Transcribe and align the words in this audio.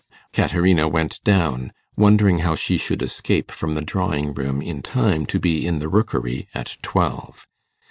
Caterina 0.33 0.87
went 0.87 1.23
down, 1.23 1.71
wondering 1.95 2.39
how 2.39 2.55
she 2.55 2.75
should 2.79 3.03
escape 3.03 3.51
from 3.51 3.75
the 3.75 3.83
drawing 3.85 4.33
room 4.33 4.59
in 4.59 4.81
time 4.81 5.27
to 5.27 5.37
be 5.39 5.63
in 5.67 5.77
the 5.77 5.89
Rookery 5.89 6.47
at 6.55 6.77
twelve. 6.81 7.45